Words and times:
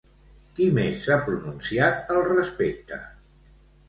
Qui 0.59 0.69
més 0.77 1.03
s'ha 1.07 1.17
pronunciat 1.27 2.09
al 2.15 2.23
respecte? 2.31 2.99